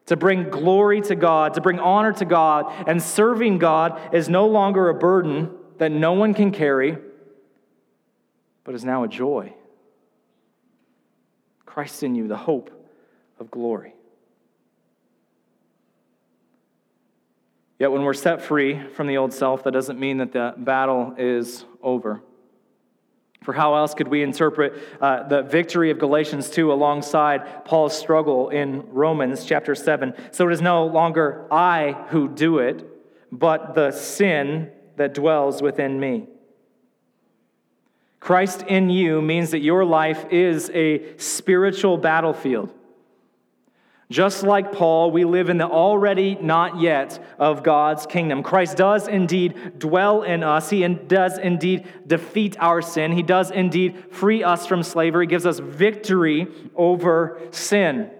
[0.05, 4.47] to bring glory to God, to bring honor to God, and serving God is no
[4.47, 6.97] longer a burden that no one can carry,
[8.63, 9.53] but is now a joy.
[11.65, 12.71] Christ in you, the hope
[13.39, 13.93] of glory.
[17.77, 21.13] Yet when we're set free from the old self, that doesn't mean that the battle
[21.17, 22.21] is over.
[23.43, 28.49] For how else could we interpret uh, the victory of Galatians 2 alongside Paul's struggle
[28.49, 30.13] in Romans chapter 7?
[30.31, 32.83] So it is no longer I who do it,
[33.31, 36.27] but the sin that dwells within me.
[38.19, 42.73] Christ in you means that your life is a spiritual battlefield.
[44.09, 48.41] Just like Paul, we live in the already not yet of God's kingdom.
[48.41, 50.69] Christ does indeed dwell in us.
[50.69, 53.11] He does indeed defeat our sin.
[53.11, 58.11] He does indeed free us from slavery, gives us victory over sin.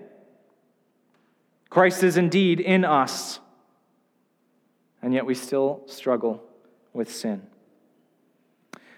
[1.69, 3.39] Christ is indeed in us,
[5.01, 6.43] and yet we still struggle
[6.95, 7.43] with sin.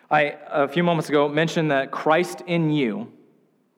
[0.09, 3.11] I, a few moments ago, mentioned that Christ in you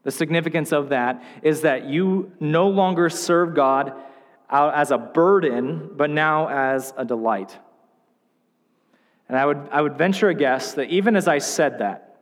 [0.03, 3.93] the significance of that is that you no longer serve God
[4.49, 7.58] as a burden, but now as a delight.
[9.27, 12.17] And I would, I would venture a guess that even as I said that,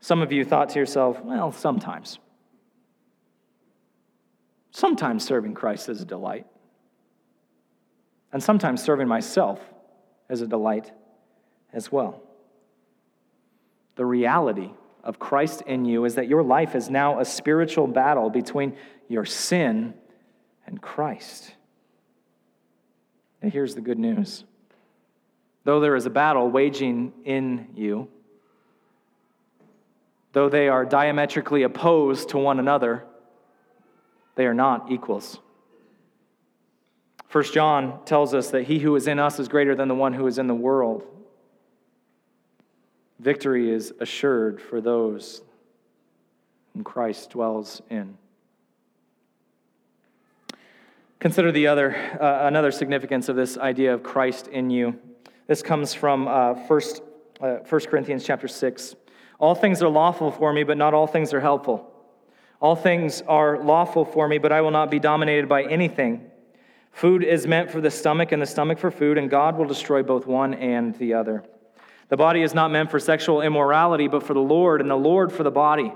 [0.00, 2.18] some of you thought to yourself, well, sometimes.
[4.70, 6.46] Sometimes serving Christ is a delight.
[8.32, 9.60] And sometimes serving myself
[10.28, 10.92] is a delight
[11.72, 12.22] as well.
[13.96, 14.70] The reality
[15.02, 18.76] of Christ in you is that your life is now a spiritual battle between
[19.08, 19.94] your sin
[20.66, 21.54] and Christ.
[23.40, 24.44] And here's the good news
[25.64, 28.08] though there is a battle waging in you,
[30.32, 33.04] though they are diametrically opposed to one another,
[34.36, 35.40] they are not equals.
[37.36, 40.14] First John tells us that he who is in us is greater than the one
[40.14, 41.02] who is in the world.
[43.20, 45.42] Victory is assured for those
[46.72, 48.16] whom Christ dwells in.
[51.20, 54.98] Consider the other, uh, another significance of this idea of Christ in you.
[55.46, 56.80] This comes from uh, 1,
[57.42, 58.94] uh, 1 Corinthians chapter 6.
[59.38, 61.92] All things are lawful for me, but not all things are helpful.
[62.62, 66.30] All things are lawful for me, but I will not be dominated by anything.
[66.96, 70.02] Food is meant for the stomach, and the stomach for food, and God will destroy
[70.02, 71.44] both one and the other.
[72.08, 75.30] The body is not meant for sexual immorality, but for the Lord, and the Lord
[75.30, 75.92] for the body.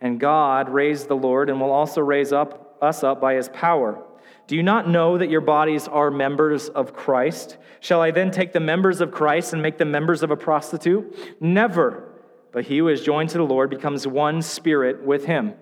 [0.00, 4.00] And God raised the Lord and will also raise up us up by his power.
[4.46, 7.56] Do you not know that your bodies are members of Christ?
[7.80, 11.40] Shall I then take the members of Christ and make them members of a prostitute?
[11.40, 12.12] Never.
[12.52, 15.54] but he who is joined to the Lord becomes one spirit with him.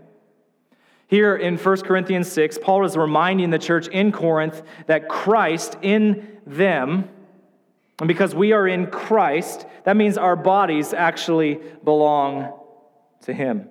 [1.10, 6.38] Here in 1 Corinthians 6, Paul is reminding the church in Corinth that Christ in
[6.46, 7.08] them,
[7.98, 12.56] and because we are in Christ, that means our bodies actually belong
[13.22, 13.68] to him.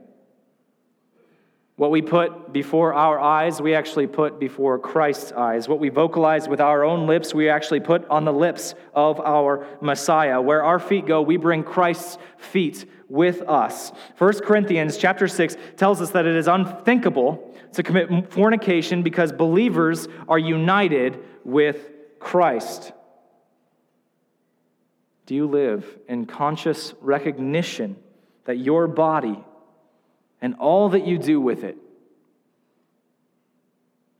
[1.80, 5.70] What we put before our eyes, we actually put before Christ's eyes.
[5.70, 9.66] What we vocalize with our own lips, we actually put on the lips of our
[9.80, 10.42] Messiah.
[10.42, 13.94] Where our feet go, we bring Christ's feet with us.
[14.18, 20.10] 1 Corinthians chapter 6 tells us that it is unthinkable to commit fornication because believers
[20.28, 22.92] are united with Christ.
[25.28, 27.96] Do you live in conscious recognition
[28.44, 29.46] that your body
[30.42, 31.78] and all that you do with it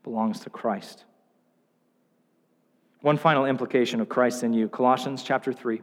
[0.02, 1.04] belongs to Christ.
[3.00, 5.80] One final implication of Christ in you Colossians chapter 3.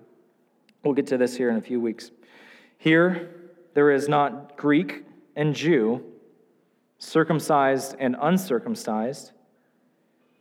[0.83, 2.11] We'll get to this here in a few weeks.
[2.77, 3.31] Here,
[3.73, 5.03] there is not Greek
[5.35, 6.03] and Jew,
[6.99, 9.31] circumcised and uncircumcised,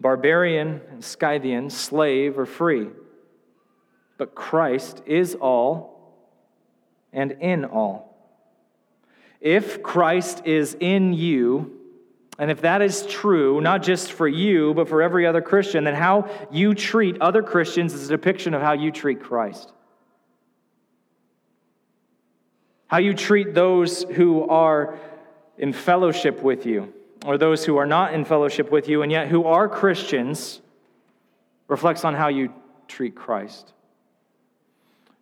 [0.01, 2.89] barbarian and Scythian, slave or free,
[4.19, 5.97] but Christ is all
[7.13, 8.16] and in all.
[9.41, 11.73] If Christ is in you,
[12.39, 15.95] and if that is true, not just for you, but for every other Christian, then
[15.95, 19.73] how you treat other Christians is a depiction of how you treat Christ.
[22.89, 24.99] How you treat those who are
[25.59, 26.93] in fellowship with you,
[27.25, 30.61] or those who are not in fellowship with you, and yet who are Christians,
[31.69, 32.53] reflects on how you
[32.87, 33.73] treat Christ.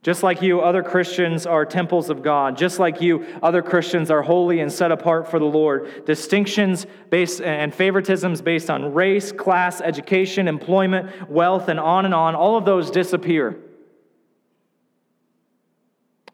[0.05, 2.59] Just like you, other Christians are temples of God.
[2.59, 6.05] Just like you, other Christians are holy and set apart for the Lord.
[6.05, 12.35] Distinctions based and favoritisms based on race, class, education, employment, wealth, and on and on,
[12.35, 13.59] all of those disappear.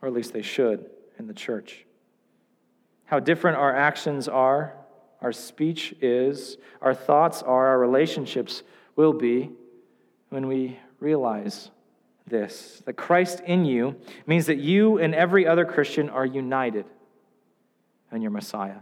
[0.02, 0.90] Or at least they should
[1.20, 1.86] in the church.
[3.04, 4.74] How different our actions are,
[5.22, 8.64] our speech is, our thoughts are, our relationships
[8.96, 9.52] will be
[10.30, 11.70] when we realize
[12.30, 16.86] this that Christ in you means that you and every other Christian are united
[18.12, 18.78] in your Messiah.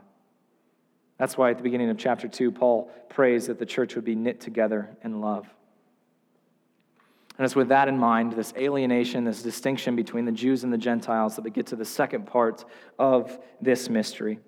[1.19, 4.15] That's why at the beginning of chapter 2, Paul prays that the church would be
[4.15, 5.49] knit together in love.
[7.37, 10.79] And it's with that in mind, this alienation, this distinction between the Jews and the
[10.79, 12.65] Gentiles, that we get to the second part
[12.99, 14.39] of this mystery.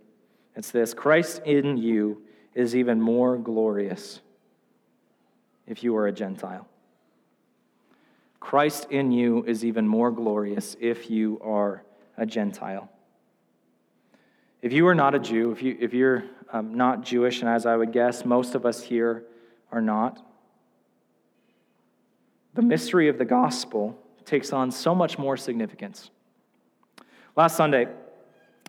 [0.57, 2.23] It's this Christ in you
[2.55, 4.21] is even more glorious
[5.67, 6.70] if you are a Gentile.
[8.41, 11.85] Christ in you is even more glorious if you are
[12.17, 12.91] a Gentile.
[14.63, 17.65] If you are not a Jew, if, you, if you're um, not Jewish, and as
[17.65, 19.25] I would guess, most of us here
[19.71, 20.27] are not,
[22.55, 26.11] the mystery of the gospel takes on so much more significance.
[27.37, 27.87] Last Sunday,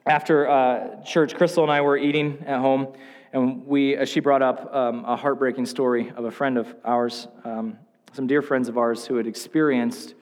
[0.05, 2.93] after uh, church, Crystal and I were eating at home,
[3.33, 7.27] and we, uh, she brought up um, a heartbreaking story of a friend of ours
[7.43, 7.77] um,
[8.13, 10.15] some dear friends of ours who had experienced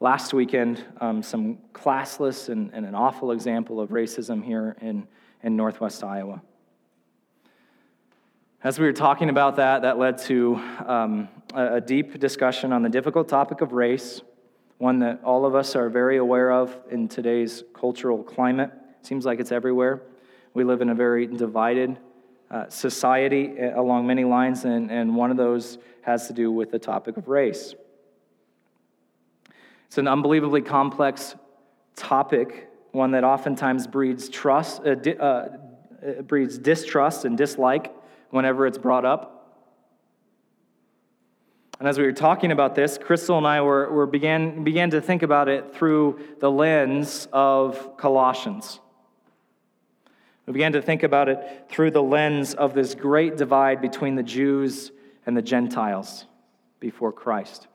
[0.00, 5.06] last weekend um, some classless and, and, an awful example of racism here in,
[5.42, 6.42] in northwest Iowa.
[8.64, 10.56] As we were talking about that, that led to
[10.86, 14.22] um, a, a deep discussion on the difficult topic of race,
[14.78, 18.70] one that all of us are very aware of in today's cultural climate.
[19.02, 20.02] Seems like it's everywhere.
[20.52, 21.96] We live in a very divided
[22.50, 26.70] uh, society eh, along many lines, and, and one of those has to do with
[26.70, 27.74] the topic of race.
[29.86, 31.34] It's an unbelievably complex
[31.96, 35.48] topic, one that oftentimes breeds trust, uh, di- uh,
[36.22, 37.94] breeds distrust and dislike
[38.30, 39.40] whenever it's brought up.
[41.78, 45.00] And as we were talking about this, Crystal and I were, were began, began to
[45.00, 48.80] think about it through the lens of Colossians.
[50.50, 54.24] We began to think about it through the lens of this great divide between the
[54.24, 54.90] Jews
[55.24, 56.24] and the Gentiles
[56.80, 57.68] before Christ.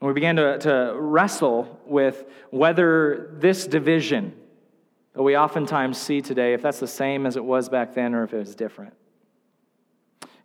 [0.00, 4.32] And we began to, to wrestle with whether this division
[5.12, 8.24] that we oftentimes see today, if that's the same as it was back then or
[8.24, 8.94] if it was different.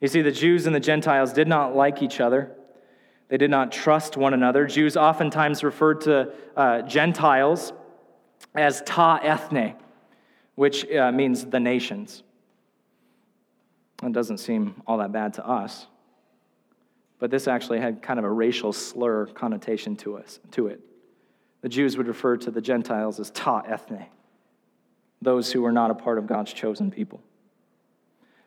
[0.01, 2.51] You see, the Jews and the Gentiles did not like each other.
[3.29, 4.67] They did not trust one another.
[4.67, 7.71] Jews oftentimes referred to uh, Gentiles
[8.53, 9.75] as ta ethne,
[10.61, 12.21] which uh, means the nations.
[14.03, 15.87] It doesn't seem all that bad to us.
[17.17, 20.79] But this actually had kind of a racial slur connotation to us to it.
[21.61, 24.05] The Jews would refer to the Gentiles as ta ethne,
[25.19, 27.23] those who were not a part of God's chosen people.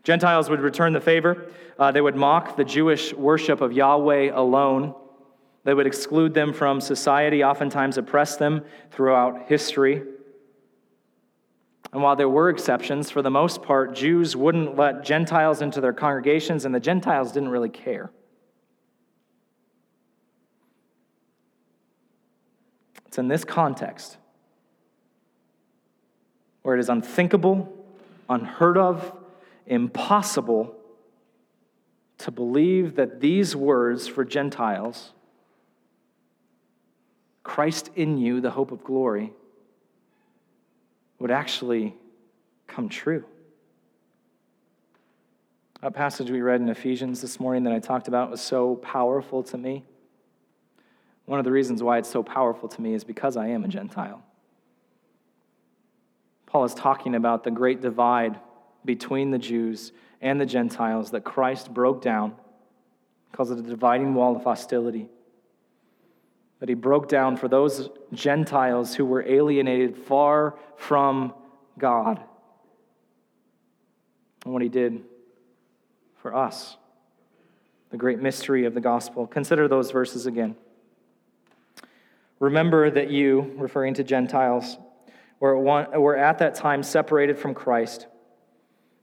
[0.04, 1.50] Gentiles would return the favor.
[1.76, 4.94] Uh, they would mock the Jewish worship of Yahweh alone.
[5.64, 10.04] They would exclude them from society, oftentimes oppress them throughout history.
[11.94, 15.92] And while there were exceptions, for the most part, Jews wouldn't let Gentiles into their
[15.92, 18.10] congregations, and the Gentiles didn't really care.
[23.06, 24.16] It's in this context
[26.62, 27.72] where it is unthinkable,
[28.28, 29.12] unheard of,
[29.68, 30.74] impossible
[32.18, 35.12] to believe that these words for Gentiles,
[37.44, 39.32] Christ in you, the hope of glory,
[41.24, 41.94] would actually
[42.66, 43.24] come true.
[45.80, 49.42] That passage we read in Ephesians this morning that I talked about was so powerful
[49.44, 49.84] to me.
[51.24, 53.68] One of the reasons why it's so powerful to me is because I am a
[53.68, 54.22] Gentile.
[56.44, 58.38] Paul is talking about the great divide
[58.84, 62.34] between the Jews and the Gentiles that Christ broke down
[63.30, 65.08] because of the dividing wall of hostility
[66.64, 71.34] that he broke down for those Gentiles who were alienated far from
[71.78, 72.22] God.
[74.44, 75.02] And what he did
[76.16, 76.78] for us,
[77.90, 79.26] the great mystery of the gospel.
[79.26, 80.56] Consider those verses again.
[82.40, 84.78] Remember that you, referring to Gentiles,
[85.40, 88.06] were, one, were at that time separated from Christ,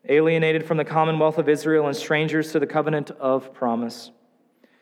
[0.09, 4.09] alienated from the commonwealth of Israel, and strangers to the covenant of promise,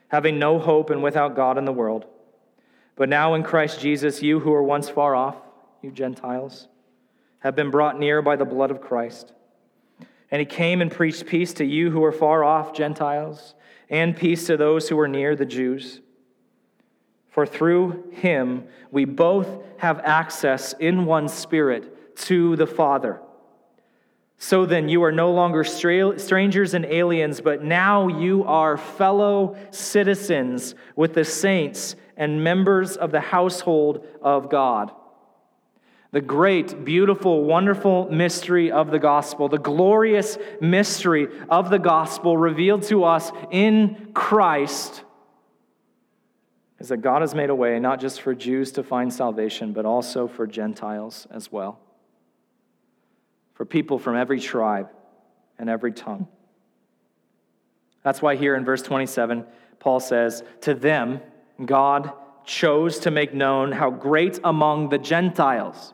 [0.07, 2.05] having no hope and without God in the world.
[2.99, 5.37] But now in Christ Jesus, you who were once far off,
[5.81, 6.67] you Gentiles,
[7.39, 9.31] have been brought near by the blood of Christ.
[10.29, 13.55] And he came and preached peace to you who were far off, Gentiles,
[13.89, 16.01] and peace to those who were near, the Jews.
[17.29, 19.47] For through him we both
[19.77, 23.21] have access in one spirit to the Father.
[24.41, 30.75] So then, you are no longer strangers and aliens, but now you are fellow citizens
[30.95, 34.91] with the saints and members of the household of God.
[36.11, 42.83] The great, beautiful, wonderful mystery of the gospel, the glorious mystery of the gospel revealed
[42.83, 45.03] to us in Christ,
[46.79, 49.85] is that God has made a way not just for Jews to find salvation, but
[49.85, 51.81] also for Gentiles as well,
[53.59, 54.89] for people from every tribe
[55.57, 56.29] and every tongue.
[58.05, 59.45] That's why here in verse 27,
[59.79, 61.19] Paul says, To them,
[61.65, 62.13] God
[62.45, 65.93] chose to make known how great among the Gentiles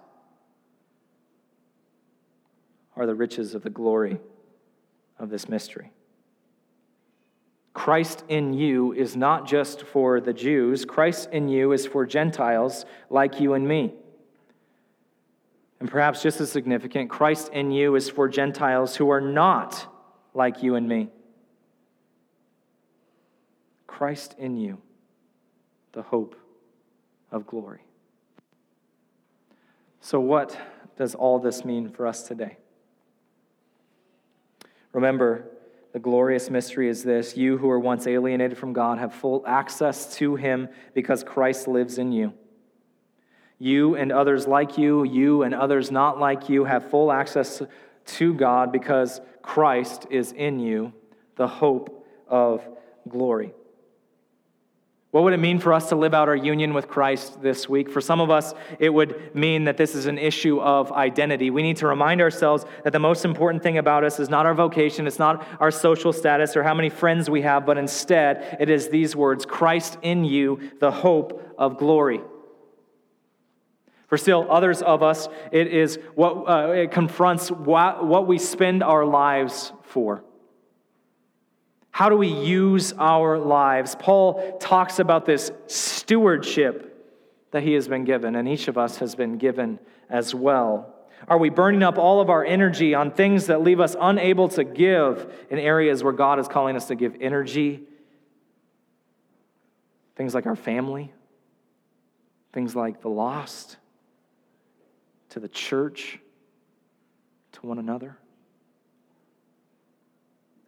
[2.96, 4.20] are the riches of the glory
[5.18, 5.92] of this mystery.
[7.74, 12.86] Christ in you is not just for the Jews, Christ in you is for Gentiles
[13.10, 13.96] like you and me.
[15.86, 19.86] And perhaps just as significant, Christ in you is for Gentiles who are not
[20.34, 21.10] like you and me.
[23.86, 24.82] Christ in you
[25.92, 26.36] the hope
[27.32, 27.82] of glory.
[30.02, 30.58] So, what
[30.98, 32.58] does all this mean for us today?
[34.92, 35.52] Remember,
[35.94, 40.16] the glorious mystery is this you who were once alienated from God have full access
[40.16, 42.34] to Him because Christ lives in you.
[43.58, 47.62] You and others like you, you and others not like you, have full access
[48.06, 50.94] to God because Christ is in you,
[51.36, 52.68] the hope of
[53.08, 53.54] glory.
[55.16, 57.90] What would it mean for us to live out our union with Christ this week?
[57.90, 61.50] For some of us, it would mean that this is an issue of identity.
[61.50, 64.54] We need to remind ourselves that the most important thing about us is not our
[64.54, 68.70] vocation, it's not our social status or how many friends we have, but instead it
[68.70, 72.20] is these words Christ in you, the hope of glory.
[74.08, 78.84] For still others of us, it is what uh, it confronts what, what we spend
[78.84, 80.24] our lives for.
[81.90, 83.96] How do we use our lives?
[83.98, 86.92] Paul talks about this stewardship
[87.52, 89.80] that he has been given, and each of us has been given
[90.10, 90.94] as well.
[91.28, 94.64] Are we burning up all of our energy on things that leave us unable to
[94.64, 97.82] give in areas where God is calling us to give energy?
[100.16, 101.14] Things like our family,
[102.54, 103.78] things like the lost,
[105.36, 106.18] to the church,
[107.52, 108.18] to one another.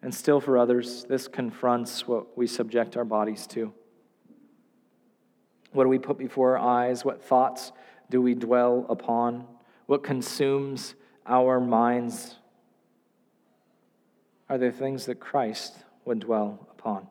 [0.01, 3.71] And still, for others, this confronts what we subject our bodies to.
[5.71, 7.05] What do we put before our eyes?
[7.05, 7.71] What thoughts
[8.09, 9.47] do we dwell upon?
[9.85, 10.95] What consumes
[11.25, 12.35] our minds?
[14.49, 17.07] Are there things that Christ would dwell upon?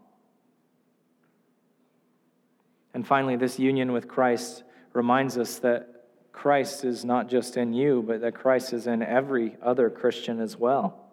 [2.92, 5.95] And finally, this union with Christ reminds us that
[6.36, 10.56] Christ is not just in you, but that Christ is in every other Christian as
[10.56, 11.06] well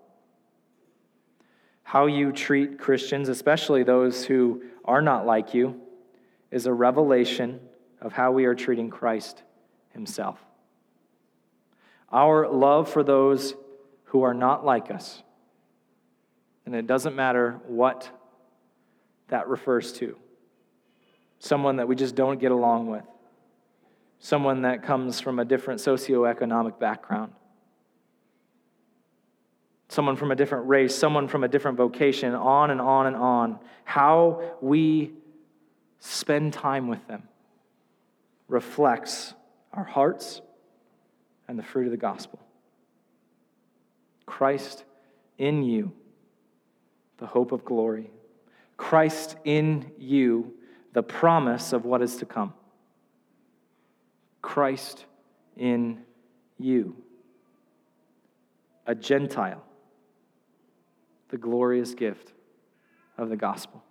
[1.93, 5.80] how you treat Christians, especially those who are not like you,
[6.49, 7.59] is a revelation
[8.01, 9.43] of how we are treating Christ
[9.89, 10.43] himself.
[12.11, 13.53] Our love for those
[14.05, 15.21] who are not like us,
[16.65, 18.09] and it doesn't matter what
[19.28, 20.17] that refers to
[21.39, 23.03] someone that we just don't get along with,
[24.24, 27.34] someone that comes from a different socioeconomic background,
[29.89, 33.59] someone from a different race, someone from a different vocation, on and on and on.
[33.84, 35.11] How we
[35.99, 37.24] spend time with them
[38.47, 39.34] reflects
[39.74, 40.39] our hearts
[41.49, 42.39] and the fruit of the gospel.
[44.26, 44.86] Christ
[45.38, 45.91] in you,
[47.17, 48.09] the hope of glory.
[48.78, 50.53] Christ in you,
[50.93, 52.53] the promise of what is to come.
[54.44, 55.06] Christ
[55.58, 56.02] in
[56.60, 56.96] you,
[58.86, 59.64] a Gentile,
[61.30, 62.34] the glorious gift
[63.18, 63.82] of the gospel.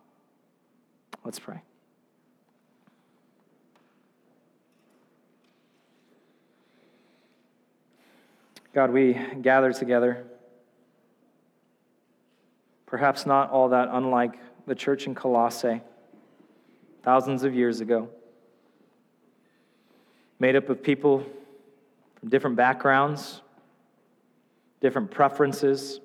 [1.25, 1.63] Let's pray.
[8.75, 10.25] God, we gather together,
[12.87, 15.81] perhaps not all that unlike the church in Colossae
[17.03, 18.09] thousands of years ago,
[20.43, 21.25] made up of people
[22.19, 23.43] from different backgrounds,
[24.81, 26.01] different preferences.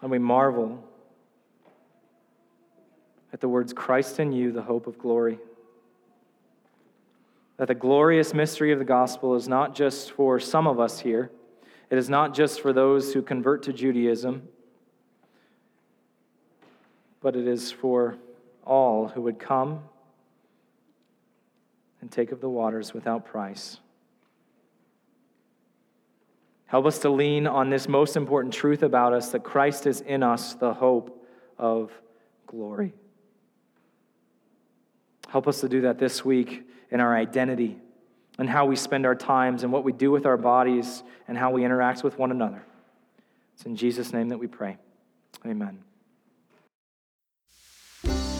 [0.00, 0.82] And we marvel
[3.30, 5.38] at the words Christ in you, the hope of glory.
[7.58, 11.30] That the glorious mystery of the gospel is not just for some of us here,
[11.90, 14.48] it is not just for those who convert to Judaism,
[17.26, 18.16] but it is for
[18.64, 19.80] all who would come
[22.00, 23.80] and take of the waters without price.
[26.66, 30.22] Help us to lean on this most important truth about us that Christ is in
[30.22, 31.20] us, the hope
[31.58, 31.90] of
[32.46, 32.94] glory.
[35.28, 36.62] Help us to do that this week
[36.92, 37.76] in our identity
[38.38, 41.50] and how we spend our times and what we do with our bodies and how
[41.50, 42.62] we interact with one another.
[43.56, 44.76] It's in Jesus' name that we pray.
[45.44, 45.80] Amen.